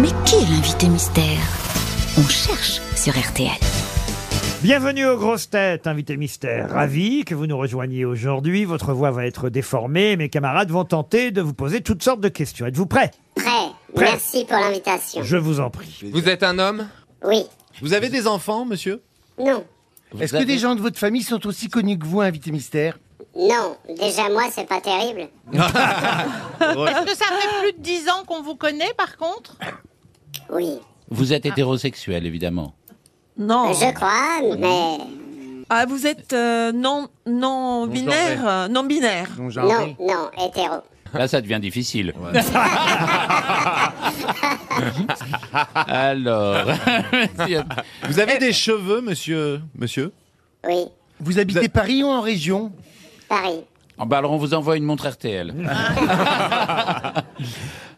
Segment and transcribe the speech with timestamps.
[0.00, 1.24] Mais qui est l'invité mystère?
[2.18, 3.50] On cherche sur RTL.
[4.62, 6.70] Bienvenue aux grosses têtes, invité mystère.
[6.70, 8.64] Ravi que vous nous rejoigniez aujourd'hui.
[8.64, 10.16] Votre voix va être déformée.
[10.16, 12.66] Mes camarades vont tenter de vous poser toutes sortes de questions.
[12.66, 13.10] Êtes-vous prêts?
[13.34, 13.70] Prêt.
[13.92, 14.04] Prêt.
[14.04, 15.24] Merci pour l'invitation.
[15.24, 16.04] Je vous en prie.
[16.12, 16.86] Vous êtes un homme?
[17.24, 17.46] Oui.
[17.82, 19.02] Vous avez des enfants, monsieur?
[19.36, 19.64] Non.
[20.20, 23.00] Est-ce que des gens de votre famille sont aussi connus que vous, invité mystère
[23.36, 23.76] Non.
[23.88, 25.28] Déjà, moi, c'est pas terrible.
[25.52, 29.56] Est-ce que ça fait plus de 10 ans qu'on vous connaît par contre?
[30.52, 30.78] Oui.
[31.10, 32.74] Vous êtes hétérosexuel, évidemment.
[33.36, 33.72] Non.
[33.72, 34.98] Je crois, mais
[35.70, 39.30] Ah, vous êtes euh, non, non binaire, euh, non binaire.
[39.38, 40.76] Non, non, non, hétéro.
[41.14, 42.12] Là, ça devient difficile.
[45.86, 46.66] Alors,
[48.08, 50.12] Vous avez des cheveux, monsieur Monsieur?
[50.66, 50.86] Oui.
[51.20, 52.72] Vous habitez Paris ou en région?
[53.28, 53.60] Paris.
[53.98, 55.52] Oh, bah alors on vous envoie une montre RTL.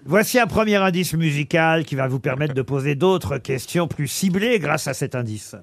[0.07, 4.59] Voici un premier indice musical qui va vous permettre de poser d'autres questions plus ciblées
[4.59, 5.57] grâce à cet indice.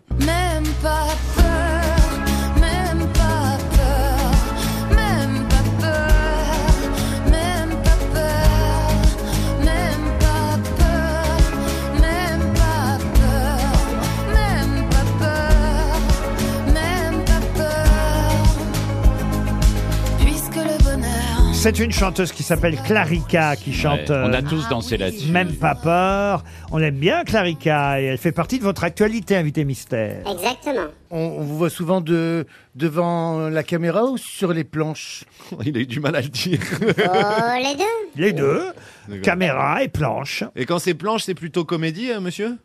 [21.67, 24.09] C'est une chanteuse qui s'appelle Clarica qui chante.
[24.09, 25.29] Ouais, on a euh, tous dansé là-dessus.
[25.31, 26.45] Même pas peur.
[26.71, 30.25] On aime bien Clarica et elle fait partie de votre actualité, invité mystère.
[30.31, 30.87] Exactement.
[31.11, 35.25] on, on vous voit souvent de, devant la caméra ou sur les planches?
[35.65, 36.61] Il a eu du mal à le dire.
[36.81, 37.83] Oh, les deux.
[38.15, 38.63] Les deux,
[39.09, 39.21] D'accord.
[39.23, 40.45] caméra et planche.
[40.55, 42.55] Et quand c'est planche, c'est plutôt comédie, euh, monsieur?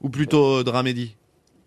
[0.00, 1.14] Ou plutôt dramédie?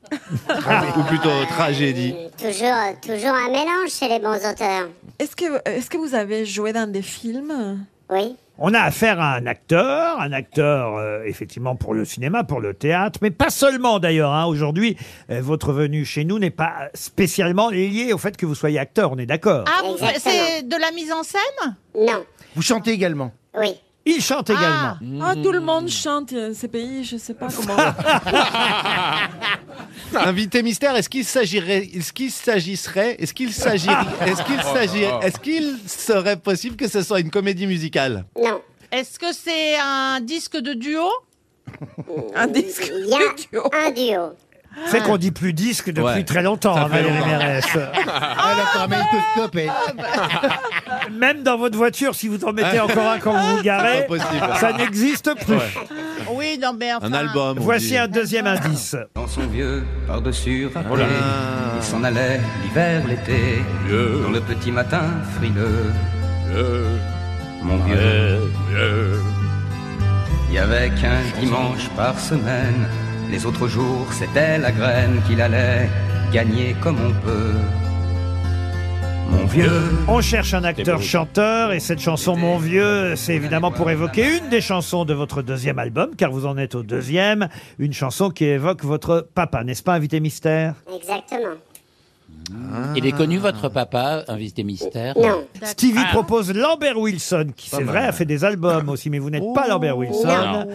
[0.12, 2.16] Ou plutôt tragédie?
[2.36, 4.88] Toujours, toujours un mélange chez les bons auteurs.
[5.20, 7.86] Est-ce que, est-ce que vous avez joué dans des films?
[8.10, 8.36] Oui.
[8.60, 12.74] On a affaire à un acteur, un acteur euh, effectivement pour le cinéma, pour le
[12.74, 14.32] théâtre, mais pas seulement d'ailleurs.
[14.34, 14.46] hein.
[14.46, 14.98] Aujourd'hui,
[15.30, 19.12] euh, votre venue chez nous n'est pas spécialement liée au fait que vous soyez acteur,
[19.12, 19.66] on est d'accord.
[19.68, 21.76] Ah, vous c'est de la mise en scène?
[21.96, 22.24] Non.
[22.56, 23.32] Vous chantez également?
[23.60, 23.76] Oui.
[24.10, 24.96] Il chante également.
[25.22, 27.76] Ah, tout le monde chante euh, ces pays, je sais pas comment.
[30.16, 33.96] Invité mystère, est-ce qu'il s'agirait, est-ce qu'il s'agisserait, est-ce qu'il s'agirait,
[34.26, 38.26] est-ce qu'il s'agirait, est-ce qu'il serait possible que ce soit une comédie musicale?
[38.42, 38.62] Non.
[38.92, 41.08] Est-ce que c'est un disque de duo?
[42.36, 43.64] Un disque Il y a de duo.
[43.74, 44.34] un duo.
[44.86, 46.24] C'est qu'on dit plus disque depuis Ouais.
[46.24, 47.28] très longtemps, Ça hein, fait Valérie longtemps.
[47.28, 47.66] Mérès.
[47.76, 51.12] Elle a magnétoscope, elle.
[51.12, 54.18] Même dans votre voiture, si vous en mettez encore un quand vous vous garez, Pas
[54.18, 54.48] possible.
[54.60, 55.56] ça n'existe plus.
[56.32, 57.08] Oui, non, mais enfin...
[57.08, 57.58] Un album.
[57.60, 58.96] on Voici un deuxième indice.
[59.16, 61.04] Dans son vieux par-dessus râpé,
[61.78, 65.04] il s'en allait l'hiver, l'été, dans le petit matin
[65.38, 65.92] frileux.
[67.64, 68.40] Mon vieux,
[70.50, 72.88] il y avait qu'un dimanche par semaine,
[73.30, 75.90] les autres jours c'était la graine qu'il allait
[76.32, 77.54] gagner comme on peut.
[79.30, 84.38] Mon vieux, On cherche un acteur-chanteur et cette chanson Mon Vieux, c'est évidemment pour évoquer
[84.38, 88.30] une des chansons de votre deuxième album, car vous en êtes au deuxième, une chanson
[88.30, 90.76] qui évoque votre papa, n'est-ce pas, invité mystère?
[90.96, 91.56] Exactement.
[92.96, 95.16] Il est connu votre papa, invité mystère?
[95.18, 95.46] Non.
[95.62, 99.54] Stevie propose Lambert Wilson, qui c'est vrai a fait des albums aussi, mais vous n'êtes
[99.54, 100.26] pas Lambert Wilson.
[100.26, 100.68] Non.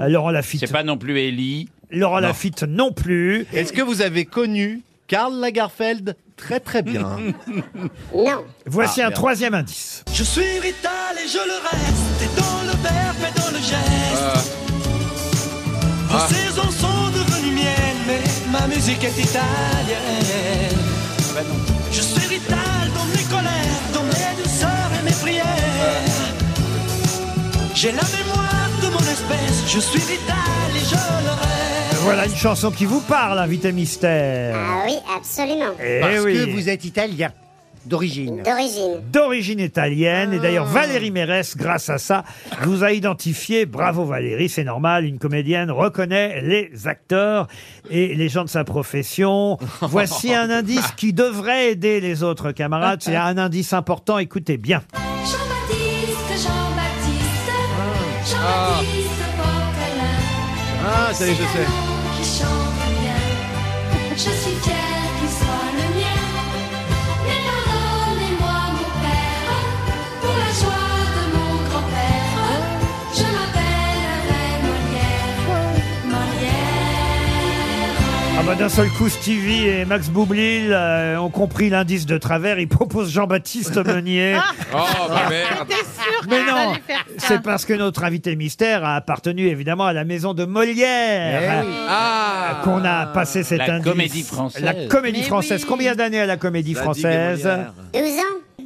[0.00, 1.68] Euh, Laurent Lafitte, C'est pas non plus Ellie.
[1.90, 3.46] Laurent Lafitte non plus.
[3.52, 7.18] Est-ce que vous avez connu Karl Lagerfeld très très bien
[8.14, 8.44] Non.
[8.66, 9.14] Voici Ah, un merde.
[9.14, 10.04] troisième indice.
[10.12, 14.56] Je suis vital et je le reste, et dans le verbe et dans le geste.
[16.08, 18.20] Vos saisons sont devenues miennes, mais
[18.52, 20.78] ma musique est italienne.
[21.92, 25.46] Je suis vital dans mes colères, dans mes douceurs et mes prières.
[27.74, 31.79] J'ai la mémoire de mon espèce, je suis vital et je le reste.
[32.02, 34.56] Voilà une chanson qui vous parle, invité mystère.
[34.56, 35.72] Ah oui, absolument.
[35.82, 36.34] Eh Parce oui.
[36.34, 37.30] que vous êtes italien,
[37.84, 38.42] d'origine.
[38.42, 39.00] D'origine.
[39.12, 40.32] d'origine italienne.
[40.32, 40.72] Et d'ailleurs, Ah.
[40.72, 42.24] Valérie Mérès, grâce à ça,
[42.62, 43.66] vous a identifié.
[43.66, 45.04] Bravo Valérie, c'est normal.
[45.04, 47.48] Une comédienne reconnaît les acteurs
[47.90, 49.58] et les gens de sa profession.
[49.82, 53.02] Voici un indice qui devrait aider les autres camarades.
[53.02, 54.18] C'est un indice important.
[54.18, 54.82] Écoutez bien.
[54.94, 57.50] Jean-Baptiste, Jean-Baptiste,
[58.32, 60.86] Jean-Baptiste Poquelin.
[60.86, 61.89] Ah, ça y est, je sais.
[62.20, 63.16] Qui chante bien.
[64.14, 64.79] Je suis fier
[78.50, 82.58] bah, D'un seul coup, Stevie et Max Boublil euh, ont compris l'indice de travers.
[82.58, 84.36] Ils proposent Jean-Baptiste Meunier.
[84.74, 85.68] Oh, bah merde.
[86.28, 86.72] Mais non,
[87.18, 91.62] c'est parce que notre invité mystère a appartenu évidemment à la maison de Molière.
[91.64, 91.68] Eh.
[91.88, 92.60] Ah.
[92.64, 93.84] Qu'on a passé cet La indice.
[93.84, 94.64] comédie française.
[94.64, 95.60] La comédie Mais française.
[95.62, 95.66] oui.
[95.68, 97.44] Combien d'années à la comédie française?
[97.44, 97.72] Molière.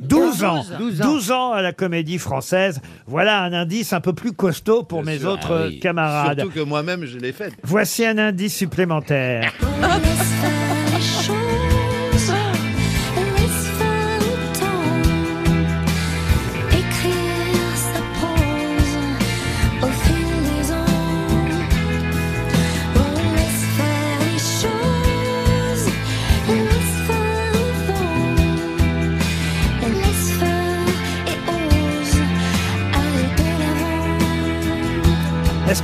[0.09, 0.79] 12 ans 12 ans.
[0.79, 1.35] 12 12 ans.
[1.49, 1.53] ans.
[1.53, 2.81] à la comédie française.
[3.07, 5.31] Voilà un indice un peu plus costaud pour Bien mes sûr.
[5.31, 5.81] autres Ah oui.
[5.81, 6.41] camarades.
[6.41, 7.53] Surtout que moi-même, je l'ai fait.
[7.63, 9.53] Voici un indice supplémentaire.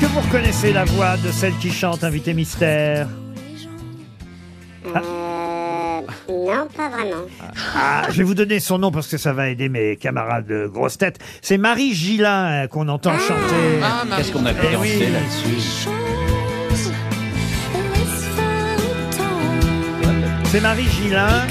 [0.00, 3.06] Que vous reconnaissez la voix de celle qui chante Invité Mystère
[4.86, 6.00] Euh.
[6.28, 7.26] Non, pas vraiment.
[7.76, 10.66] Ah, je vais vous donner son nom parce que ça va aider mes camarades de
[10.66, 11.18] grosses têtes.
[11.42, 13.80] C'est Marie Gillin euh, qu'on entend chanter.
[13.82, 14.22] Ah, Marie.
[14.22, 15.88] Qu'est-ce qu'on a pu Eh là-dessus.
[20.46, 21.46] C'est Marie Gillin.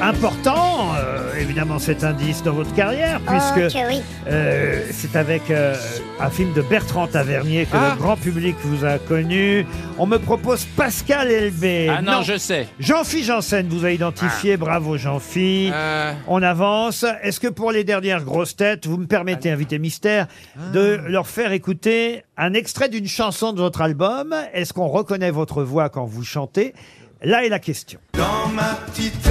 [0.00, 4.00] Important, euh, évidemment, cet indice dans votre carrière, puisque que oui.
[4.28, 5.74] euh, c'est avec euh,
[6.20, 7.94] un film de Bertrand Tavernier que Ah.
[7.96, 9.66] le grand public vous a connu.
[9.98, 11.88] On me propose Pascal Elbé.
[11.90, 12.68] Ah non, je sais.
[12.80, 14.56] Jean-Philippe Janssen vous a identifié.
[14.56, 15.72] Bravo, Jean-Philippe.
[15.74, 17.04] Euh, On avance.
[17.22, 20.26] Est-ce que pour les dernières grosses têtes, vous me permettez, invité mystère,
[20.72, 24.34] de leur faire écouter un extrait d'une chanson de votre album?
[24.52, 26.74] Est-ce qu'on reconnaît votre voix quand vous chantez?
[27.22, 27.98] Là est la question.
[28.14, 29.28] Dans ma petite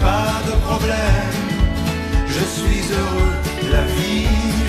[0.00, 1.34] pas de problème.
[2.26, 3.34] Je suis heureux,
[3.72, 4.26] la vie,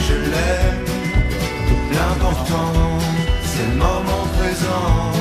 [0.08, 0.86] je l'aime.
[1.94, 2.74] L'important,
[3.44, 5.12] c'est le moment présent.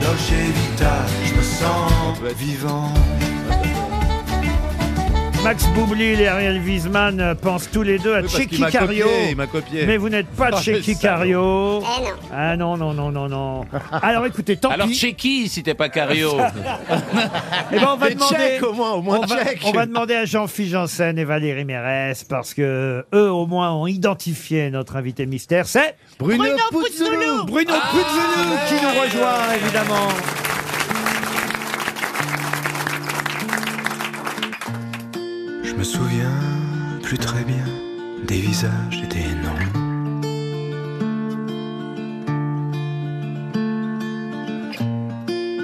[0.00, 1.92] Dolce Vita, je me sens
[2.36, 2.92] vivant.
[5.42, 8.70] Max Boublil et Ariel Wiesman pensent tous les deux à Oui, parce qu'il Checky m'a
[8.70, 9.04] Cario.
[9.06, 9.86] copié, il m'a copié.
[9.86, 11.02] Mais vous n'êtes pas Ah, le Checky salaud.
[11.02, 11.82] Cario.
[11.82, 12.30] Eh.
[12.32, 13.64] Ah non, non, non, non, non.
[14.00, 14.94] Alors écoutez, tant Alors, pis.
[14.94, 16.30] chez qui si t'es pas Cario
[17.72, 18.34] Eh ben, on va Mais demander.
[18.36, 19.60] check, au moins, au moins on, va, check.
[19.64, 23.88] on va demander à Jean-Philippe Janssen et Valérie Mérès parce que eux au moins ont
[23.88, 25.66] identifié notre invité mystère.
[25.66, 27.10] C'est Bruno, Bruno Puzzolo.
[27.10, 27.44] Puzzolo.
[27.46, 30.08] Bruno Puzzolo qui nous rejoint évidemment.
[35.72, 36.38] Je me souviens
[37.02, 37.64] plus très bien
[38.26, 39.64] des visages et des noms.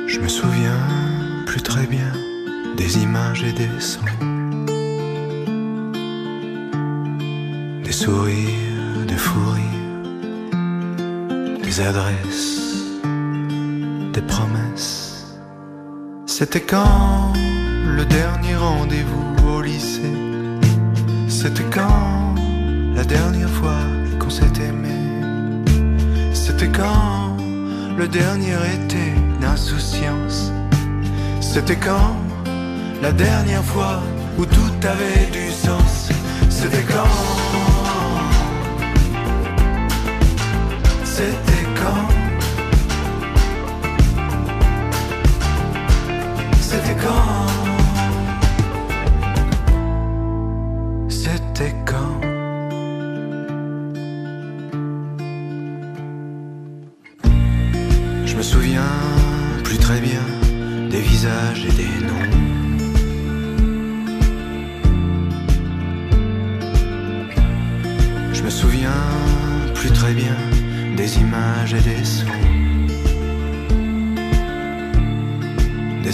[0.06, 0.80] Je me souviens
[1.44, 2.10] plus très bien
[2.78, 4.00] des images et des sons.
[7.84, 10.02] Des sourires, des fous rires,
[11.62, 12.96] des adresses,
[14.14, 15.36] des promesses.
[16.24, 17.34] C'était quand
[17.94, 19.37] le dernier rendez-vous?
[21.40, 22.34] C'était quand
[22.96, 23.78] la dernière fois
[24.18, 24.98] qu'on s'est aimé?
[26.34, 27.36] C'était quand
[27.96, 30.50] le dernier été d'insouciance?
[31.40, 32.16] C'était quand
[33.00, 34.02] la dernière fois
[34.36, 36.08] où tout avait du sens?
[36.50, 37.14] C'était quand?
[41.04, 41.47] C'était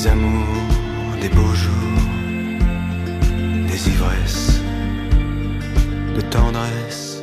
[0.04, 2.02] Des amours, des beaux jours,
[3.66, 4.60] des ivresses,
[6.14, 7.22] de tendresse.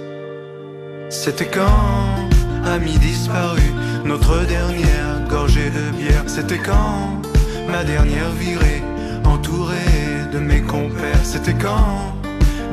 [1.11, 2.27] C'était quand,
[2.65, 3.71] amis disparus,
[4.03, 6.23] notre dernière gorgée de bière?
[6.25, 7.21] C'était quand,
[7.69, 8.81] ma dernière virée,
[9.25, 11.23] entourée de mes compères?
[11.23, 12.15] C'était quand,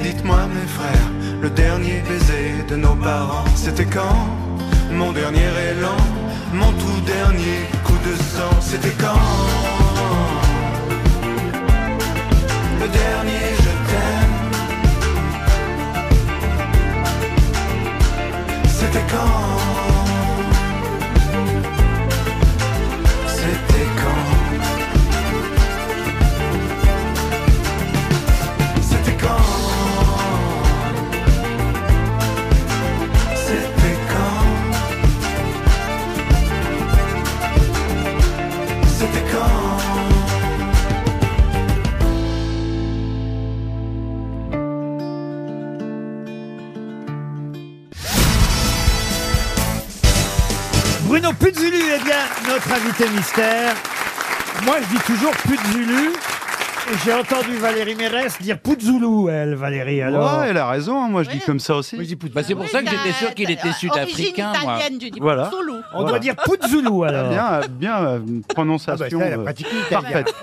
[0.00, 1.10] dites-moi mes frères,
[1.42, 3.44] le dernier baiser de nos parents?
[3.54, 4.26] C'était quand,
[4.90, 5.98] mon dernier élan,
[6.54, 8.58] mon tout dernier coup de sang?
[8.62, 9.77] C'était quand,
[12.92, 14.36] dernier je t'aime.
[18.68, 19.57] C'était quand
[52.78, 53.74] invité mystère.
[54.64, 56.10] Moi, je dis toujours Puzulu.
[56.10, 56.37] Et
[57.04, 60.00] j'ai entendu Valérie Mérès dire Puzulu, elle, Valérie.
[60.02, 61.96] Alors, Ouais, elle a raison, hein, moi je dis comme ça aussi.
[62.34, 64.76] Bah, c'est pour ça que j'étais sûr qu'il était sud-africain, moi.
[64.78, 65.50] italienne, tu dis Voilà.
[65.94, 67.28] On doit dire Puzulu, alors.
[67.30, 68.18] Bien, bien euh,
[68.48, 69.20] prononciation.
[69.20, 70.22] Ah bah, ça, elle a euh, pratiqué l'italien.
[70.22, 70.34] parfaite.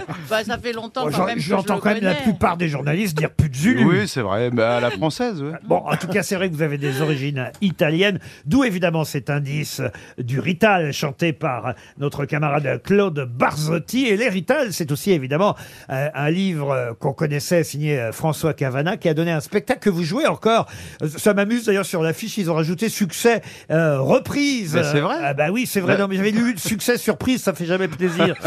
[0.30, 2.22] Bah, ça fait longtemps Bon, quand même que je J'entends le quand même la connais.
[2.22, 3.84] plupart des journalistes dire Puzulu.
[3.84, 5.42] Oui, c'est vrai, bah, à la française.
[5.42, 5.52] ouais.
[5.64, 9.30] Bon, en tout cas, c'est vrai que vous avez des origines italiennes, d'où évidemment cet
[9.30, 9.82] indice
[10.18, 14.06] du Rital chanté par notre camarade Claude Barzotti.
[14.06, 15.49] Et les Rital, c'est aussi évidemment
[15.90, 19.80] euh, un livre euh, qu'on connaissait signé euh, François Cavana qui a donné un spectacle
[19.80, 20.66] que vous jouez encore.
[21.02, 24.80] Euh, Ça m'amuse d'ailleurs sur l'affiche, ils ont rajouté succès euh, reprise.
[24.92, 25.16] C'est vrai.
[25.22, 25.94] Ah bah oui, c'est vrai.
[25.94, 28.34] Bah- Non, mais j'avais lu succès surprise, ça fait jamais plaisir.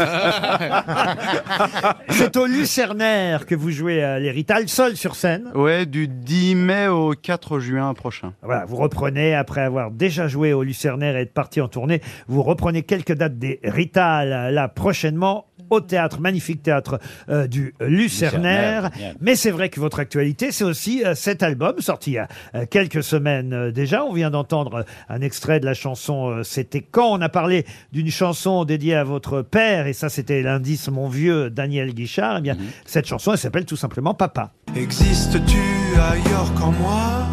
[2.08, 5.50] c'est au Lucernaire que vous jouez euh, les Rital, seul sur scène.
[5.54, 8.32] Ouais, du 10 mai au 4 juin prochain.
[8.42, 12.42] Voilà, vous reprenez, après avoir déjà joué au Lucernaire et être parti en tournée, vous
[12.42, 18.90] reprenez quelques dates des Rital, là, prochainement, au théâtre, magnifique théâtre euh, du Lucernaire.
[19.20, 22.28] Mais c'est vrai que votre actualité, c'est aussi euh, cet album, sorti il y a
[22.54, 24.04] euh, quelques semaines euh, déjà.
[24.04, 27.12] On vient d'entendre un extrait de la chanson euh, C'était quand?
[27.12, 31.50] On a parlé d'une chanson dédiée à votre père, et ça, c'était l'indice Mon vieux
[31.50, 32.36] Daniel Guichard.
[32.38, 34.52] Eh bien, cette chanson, elle s'appelle tout simplement Papa.
[34.76, 35.58] Existes-tu
[35.98, 37.26] ailleurs qu'en moi?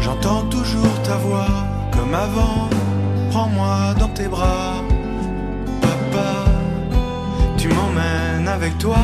[0.00, 1.48] J'entends toujours ta voix
[1.92, 2.68] comme avant.
[3.30, 4.79] Prends-moi dans tes bras,
[8.70, 8.96] avec toi.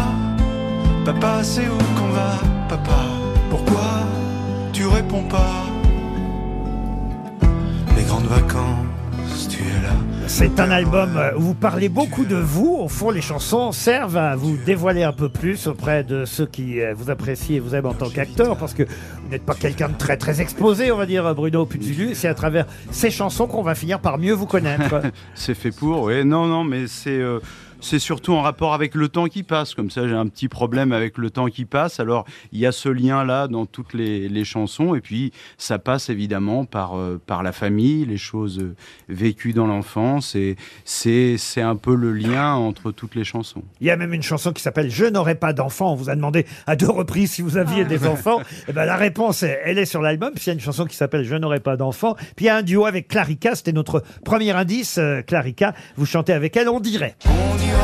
[1.05, 3.05] Papa, c'est où qu'on va, papa?
[3.51, 4.05] Pourquoi
[4.73, 5.65] tu réponds pas?
[7.97, 9.95] Les grandes vacances, tu es là.
[10.29, 12.77] C'est un album euh, où vous parlez beaucoup de vous.
[12.81, 16.81] Au fond, les chansons servent à vous dévoiler un peu plus auprès de ceux qui
[16.81, 19.89] euh, vous apprécient et vous aiment en tant qu'acteur, parce que vous n'êtes pas quelqu'un
[19.89, 22.15] de très très exposé, on va dire, Bruno Puzulu.
[22.15, 25.01] C'est à travers ces chansons qu'on va finir par mieux vous connaître.
[25.35, 26.25] C'est fait pour, oui.
[26.25, 27.39] Non, non, mais c'est euh,
[27.81, 29.75] c'est surtout en rapport avec le temps qui passe.
[29.75, 32.01] Comme ça, j'ai un petit problème avec le temps qui passe.
[32.01, 34.95] Alors, il y a ce lien-là dans toutes les, les chansons.
[34.95, 38.75] Et puis, ça passe évidemment par, euh, par la famille, les choses euh,
[39.09, 40.35] vécues dans l'enfance.
[40.35, 43.63] Et c'est c'est un peu le lien entre toutes les chansons.
[43.81, 45.93] Il y a même une chanson qui s'appelle Je n'aurai pas d'enfants.
[45.93, 48.41] On vous a demandé à deux reprises si vous aviez des enfants.
[48.69, 50.31] Et ben, la réponse, est- elle est sur l'album.
[50.35, 52.15] Puis il y a une chanson qui s'appelle Je n'aurai pas d'enfants.
[52.37, 53.55] Puis il y a un duo avec Clarica.
[53.55, 54.99] C'était notre premier indice.
[54.99, 57.17] euh, Clarica, vous chantez avec elle, on dirait.
[57.27, 57.76] On dirait,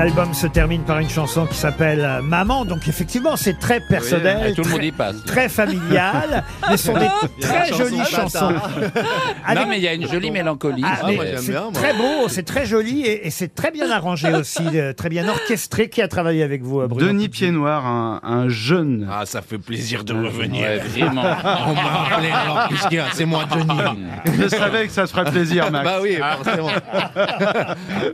[0.00, 2.64] L'album se termine par une chanson qui s'appelle euh, Maman.
[2.64, 5.24] Donc effectivement, c'est très personnel, Oui, tout le très, monde y passe.
[5.26, 7.00] très familial, mais ce sont des
[7.36, 8.54] Il y a très jolies chanson chansons.
[9.46, 10.82] Avec- Non, mais il y a une jolie mélancolie.
[10.86, 11.72] Ah, Ah, mais moi, j'aime c'est bien, moi.
[11.74, 15.28] très beau, c'est très joli et, et c'est très bien arrangé aussi, euh, très bien
[15.28, 15.90] orchestré.
[15.90, 19.06] Qui a travaillé avec vous, euh, Bruno Denis Pied-Noir, un, un jeune.
[19.12, 20.62] Ah, ça fait plaisir de revenir.
[20.62, 21.20] Ouais, vraiment.
[21.66, 23.78] On m'a appelé alors, qu'est-ce qu'il y a C'est moi, Johnny.
[24.24, 25.84] Je savais que ça se ferait plaisir, Max.
[25.84, 26.70] Bah oui, forcément.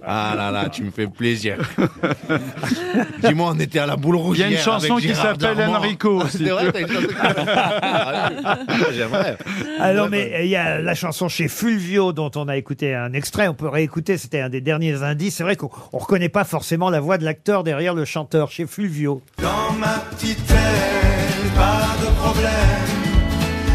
[0.09, 1.57] Ah là là, tu me fais plaisir.
[3.23, 4.39] Dis-moi, on était à la boule rouge.
[4.39, 5.61] Il y a une hier chanson qui s'appelle.
[5.69, 6.39] Enrico aussi.
[6.39, 8.75] C'est vrai, t'as une chanson qui s'appelle Ah oui.
[8.95, 9.37] J'aimerais.
[9.81, 13.49] Alors, mais il y a la chanson chez Fulvio dont on a écouté un extrait.
[13.49, 14.17] On peut réécouter.
[14.19, 15.37] C'était un des derniers indices.
[15.37, 18.67] C'est vrai qu'on on reconnaît pas forcément la voix de l'acteur derrière le chanteur chez
[18.67, 19.23] Fulvio.
[19.43, 22.53] Dans ma petite aile, pas de problème.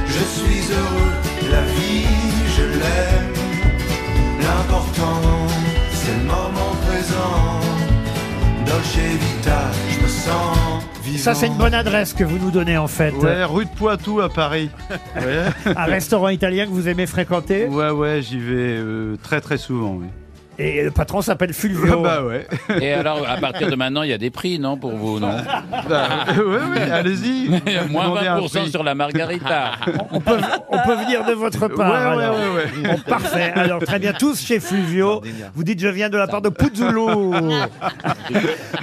[0.08, 2.06] Je suis heureux, la vie,
[2.56, 3.34] je l'aime.
[4.42, 5.22] L'important,
[5.94, 6.76] c'est le moment
[11.22, 13.12] Ça, c'est une bonne adresse que vous nous donnez en fait.
[13.12, 14.72] Ouais, rue de Poitou à Paris.
[15.16, 15.44] Ouais.
[15.76, 17.68] Un restaurant italien que vous aimez fréquenter?
[17.68, 19.98] Ouais, ouais, j'y vais euh, très très souvent.
[20.00, 20.08] Oui.
[20.60, 22.02] Et le patron s'appelle Fulvio.
[22.04, 22.48] bah ouais.
[22.82, 25.36] Et alors, à partir de maintenant, il y a des prix, non, pour vous, non
[25.90, 27.50] Bah, ouais, ouais, allez-y.
[27.90, 28.70] Moins Demandez un 20% prix.
[28.72, 29.72] sur la margarita.
[30.12, 30.38] On peut,
[30.70, 31.92] on peut venir de votre part.
[31.92, 32.36] Ouais, ouais, alors.
[32.36, 32.90] ouais, ouais.
[32.90, 33.52] Bon, parfait.
[33.56, 34.14] Alors, très bien.
[34.14, 35.22] Tous chez Fulvio.
[35.56, 36.92] Vous dites, je viens de la part de Puzzulu.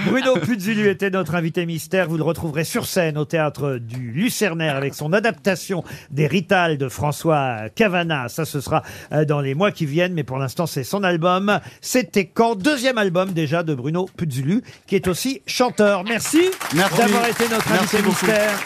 [0.05, 2.09] Bruno Puzzulu était notre invité mystère.
[2.09, 6.89] Vous le retrouverez sur scène au théâtre du Lucernaire avec son adaptation des Rital de
[6.89, 8.27] François Cavana.
[8.27, 10.13] Ça, ce sera euh, dans les mois qui viennent.
[10.13, 11.58] Mais pour l'instant, c'est son album.
[11.81, 16.03] C'était quand Deuxième album déjà de Bruno Puzzulu, qui est aussi chanteur.
[16.03, 16.97] Merci, Merci.
[16.97, 18.25] d'avoir été notre Merci invité beaucoup.
[18.25, 18.59] mystère.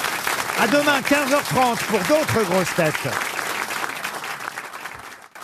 [0.62, 3.33] À demain, 15h30 pour d'autres grosses têtes.